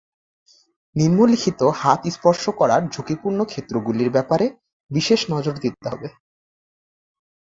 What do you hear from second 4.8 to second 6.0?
বিশেষ নজর দিতে